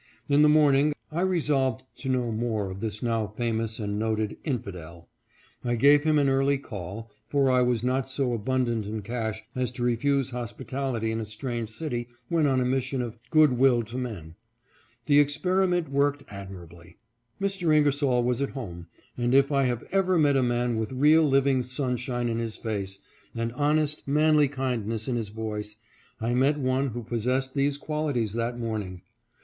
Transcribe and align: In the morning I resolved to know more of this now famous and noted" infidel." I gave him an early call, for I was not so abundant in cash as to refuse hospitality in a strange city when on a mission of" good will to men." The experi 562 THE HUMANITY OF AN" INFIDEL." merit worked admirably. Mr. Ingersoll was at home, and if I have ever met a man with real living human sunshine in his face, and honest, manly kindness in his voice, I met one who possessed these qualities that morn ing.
In 0.27 0.41
the 0.41 0.49
morning 0.49 0.95
I 1.11 1.21
resolved 1.21 1.83
to 1.97 2.09
know 2.09 2.31
more 2.31 2.71
of 2.71 2.79
this 2.79 3.03
now 3.03 3.27
famous 3.27 3.77
and 3.77 3.99
noted" 3.99 4.35
infidel." 4.53 5.09
I 5.63 5.75
gave 5.75 6.05
him 6.05 6.17
an 6.17 6.27
early 6.27 6.57
call, 6.57 7.11
for 7.27 7.51
I 7.51 7.61
was 7.61 7.83
not 7.83 8.09
so 8.09 8.33
abundant 8.33 8.87
in 8.87 9.03
cash 9.03 9.43
as 9.53 9.69
to 9.73 9.83
refuse 9.83 10.31
hospitality 10.31 11.11
in 11.11 11.19
a 11.19 11.25
strange 11.25 11.69
city 11.69 12.07
when 12.29 12.47
on 12.47 12.59
a 12.59 12.65
mission 12.65 12.99
of" 13.03 13.19
good 13.29 13.59
will 13.59 13.83
to 13.83 13.97
men." 13.99 14.33
The 15.05 15.23
experi 15.23 15.65
562 15.65 15.65
THE 15.65 15.65
HUMANITY 15.67 15.67
OF 15.67 15.67
AN" 15.67 15.67
INFIDEL." 15.69 15.93
merit 15.93 15.93
worked 15.93 16.23
admirably. 16.71 16.97
Mr. 17.39 17.75
Ingersoll 17.77 18.23
was 18.23 18.41
at 18.41 18.57
home, 18.57 18.87
and 19.15 19.35
if 19.35 19.51
I 19.51 19.65
have 19.65 19.83
ever 19.91 20.17
met 20.17 20.35
a 20.35 20.41
man 20.41 20.77
with 20.77 20.91
real 20.93 21.21
living 21.29 21.57
human 21.57 21.63
sunshine 21.69 22.27
in 22.27 22.39
his 22.39 22.55
face, 22.55 22.97
and 23.35 23.53
honest, 23.53 24.07
manly 24.07 24.47
kindness 24.47 25.07
in 25.07 25.15
his 25.15 25.29
voice, 25.29 25.75
I 26.19 26.33
met 26.33 26.57
one 26.57 26.87
who 26.87 27.03
possessed 27.03 27.53
these 27.53 27.77
qualities 27.77 28.33
that 28.33 28.57
morn 28.57 28.81
ing. 28.81 29.01